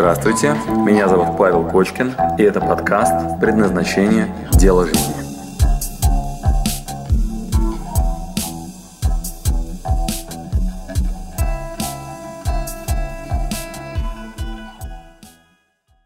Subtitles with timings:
[0.00, 4.34] Здравствуйте, меня зовут Павел Кочкин, и это подкаст «Предназначение.
[4.52, 5.12] Дело жизни».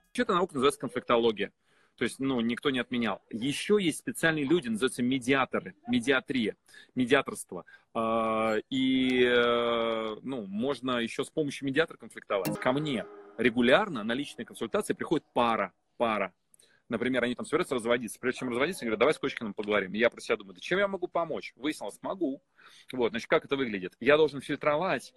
[0.08, 1.52] Вообще-то наука называется конфликтология.
[1.96, 3.22] То есть, ну, никто не отменял.
[3.30, 6.56] Еще есть специальные люди, называются медиаторы, медиатрия,
[6.94, 7.64] медиаторство.
[7.92, 12.58] А, и, э, ну, можно еще с помощью медиатора конфликтовать.
[12.58, 13.06] Ко мне
[13.38, 16.34] регулярно на личные консультации приходит пара, пара.
[16.88, 18.18] Например, они там собираются разводиться.
[18.20, 19.94] Прежде чем разводиться, они говорят, давай с Кочкиным поговорим.
[19.94, 21.52] И я про себя думаю, да чем я могу помочь?
[21.56, 22.42] Выяснилось, могу.
[22.92, 23.94] Вот, значит, как это выглядит?
[24.00, 25.14] Я должен фильтровать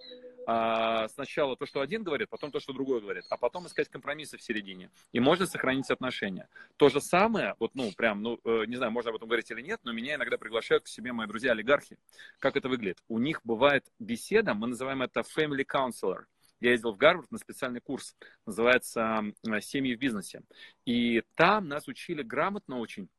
[0.50, 4.38] а, сначала то, что один говорит, потом то, что другой говорит, а потом искать компромиссы
[4.38, 4.90] в середине.
[5.12, 6.48] И можно сохранить отношения.
[6.78, 9.60] То же самое, вот, ну, прям, ну, э, не знаю, можно об этом говорить или
[9.60, 12.00] нет, но меня иногда приглашают к себе мои друзья-олигархи.
[12.40, 13.04] Как это выглядит?
[13.10, 16.24] У них бывает беседа, мы называем это family counselor.
[16.62, 19.24] Я ездил в Гарвард на специальный курс, называется
[19.60, 20.44] «Семьи в бизнесе».
[20.86, 23.10] И там нас учили грамотно очень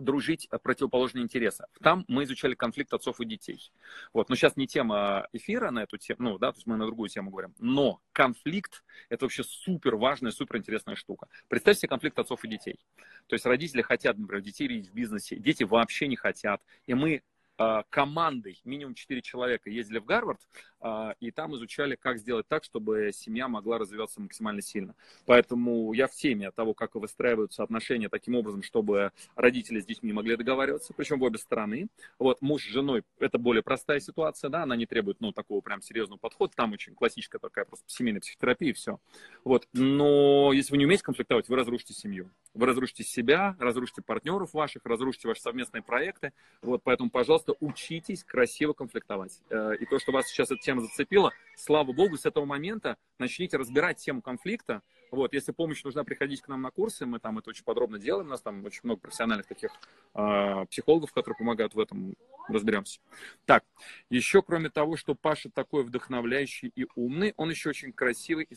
[0.00, 1.64] дружить противоположные интересы.
[1.82, 3.72] Там мы изучали конфликт отцов и детей.
[4.12, 4.28] Вот.
[4.28, 7.08] Но сейчас не тема эфира на эту тему, ну, да, то есть мы на другую
[7.08, 7.54] тему говорим.
[7.58, 11.28] Но конфликт– это вообще супер важная, супер интересная штука.
[11.48, 12.78] Представьте себе конфликт отцов и детей.
[13.26, 16.62] То есть родители хотят, например, детей видеть в бизнесе, дети вообще не хотят.
[16.86, 17.22] И мы
[17.90, 20.40] командой, минимум 4 человека, ездили в Гарвард,
[20.80, 24.94] а, и там изучали, как сделать так, чтобы семья могла развиваться максимально сильно.
[25.26, 30.36] Поэтому я в теме того, как выстраиваются отношения таким образом, чтобы родители с детьми могли
[30.36, 31.88] договариваться, причем в обе стороны.
[32.18, 35.82] Вот муж с женой, это более простая ситуация, да, она не требует, ну, такого прям
[35.82, 38.98] серьезного подхода, там очень классическая такая просто семейная психотерапия и все.
[39.44, 42.30] Вот, но если вы не умеете конфликтовать, вы разрушите семью.
[42.54, 46.32] Вы разрушите себя, разрушите партнеров ваших, разрушите ваши совместные проекты.
[46.62, 49.40] Вот, поэтому, пожалуйста, просто учитесь красиво конфликтовать.
[49.50, 53.56] Э, и то, что вас сейчас эта тема зацепила, слава богу, с этого момента начните
[53.56, 54.82] разбирать тему конфликта.
[55.10, 58.26] Вот, если помощь нужна, приходить к нам на курсы, мы там это очень подробно делаем,
[58.26, 59.70] у нас там очень много профессиональных таких
[60.14, 62.14] э, психологов, которые помогают в этом,
[62.48, 63.00] разберемся.
[63.44, 63.64] Так,
[64.08, 68.56] еще кроме того, что Паша такой вдохновляющий и умный, он еще очень красивый и...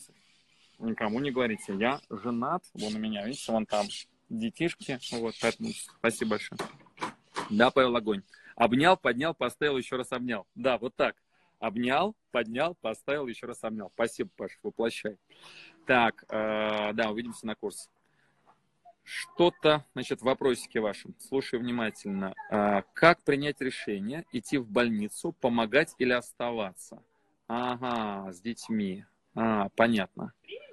[0.80, 3.86] Никому не говорите, я женат, вон у меня, видите, вон там
[4.28, 6.58] детишки, вот, поэтому спасибо большое.
[7.50, 8.22] Да, Павел Огонь.
[8.56, 10.46] Обнял, поднял, поставил, еще раз обнял.
[10.54, 11.16] Да, вот так.
[11.58, 13.90] Обнял, поднял, поставил, еще раз обнял.
[13.94, 15.16] Спасибо, Паша, воплощай.
[15.86, 17.88] Так, э, да, увидимся на курсе.
[19.02, 21.14] Что-то, значит, в вопросике вашем.
[21.18, 22.34] Слушаю внимательно.
[22.50, 27.02] Э, как принять решение, идти в больницу, помогать или оставаться?
[27.48, 29.04] Ага, с детьми.
[29.34, 30.32] А, понятно.
[30.42, 30.63] Привет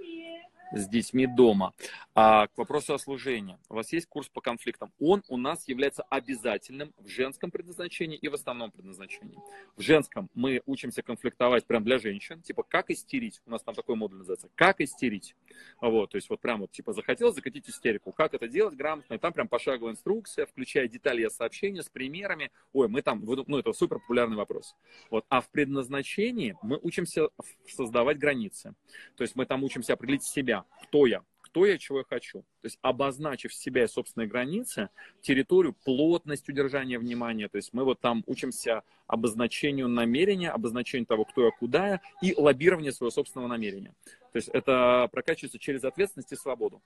[0.72, 1.74] с детьми дома.
[2.14, 3.58] А к вопросу о служении.
[3.70, 4.92] У вас есть курс по конфликтам.
[5.00, 9.38] Он у нас является обязательным в женском предназначении и в основном предназначении.
[9.76, 12.42] В женском мы учимся конфликтовать прям для женщин.
[12.42, 13.42] Типа, как истерить.
[13.46, 14.50] У нас там такой модуль называется.
[14.56, 15.36] Как истерить.
[15.80, 18.12] Вот, то есть вот прям вот, типа, захотел закатить истерику.
[18.12, 19.14] Как это делать грамотно.
[19.14, 22.52] И там прям пошаговая инструкция, включая детали сообщения с примерами.
[22.74, 24.76] Ой, мы там, ну, это супер популярный вопрос.
[25.10, 25.26] Вот.
[25.30, 27.30] А в предназначении мы учимся
[27.68, 28.76] создавать границы.
[29.16, 32.42] То есть мы там учимся определить себя кто я, кто я, чего я хочу.
[32.62, 34.90] То есть обозначив себя и собственные границы,
[35.22, 37.50] территорию, плотность удержания внимания.
[37.50, 42.34] То есть мы вот там учимся обозначению намерения, обозначению того, кто я, куда я, и
[42.36, 43.94] лоббирование своего собственного намерения.
[44.32, 46.82] То есть это прокачивается через ответственность и свободу.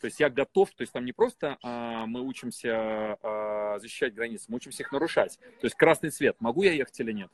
[0.00, 4.46] То есть я готов, то есть там не просто а, мы учимся а, защищать границы,
[4.48, 5.38] мы учимся их нарушать.
[5.60, 7.30] То есть красный цвет, могу я ехать или нет?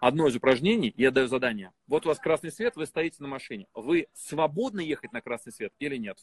[0.00, 1.72] Одно из упражнений, я даю задание.
[1.86, 3.66] Вот у вас красный свет, вы стоите на машине.
[3.74, 6.18] Вы свободны ехать на красный свет или нет?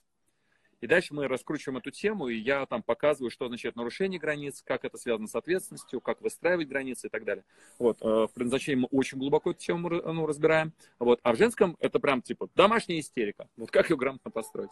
[0.84, 4.83] И дальше мы раскручиваем эту тему, и я там показываю, что означает нарушение границ, как
[4.83, 7.45] это связано с ответственностью, как выстраивать границы и так далее.
[7.79, 8.01] Вот.
[8.01, 10.73] Э, в предназначении мы очень глубоко эту тему ну, разбираем.
[11.00, 11.22] Вот.
[11.23, 13.47] А в женском это прям типа домашняя истерика.
[13.56, 14.72] Вот как ее грамотно построить.